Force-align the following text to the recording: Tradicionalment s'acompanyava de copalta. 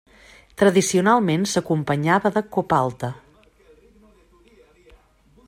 Tradicionalment 0.61 1.45
s'acompanyava 1.51 2.33
de 2.39 2.43
copalta. 2.57 3.11